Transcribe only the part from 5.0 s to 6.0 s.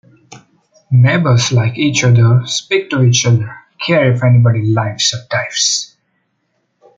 or dies!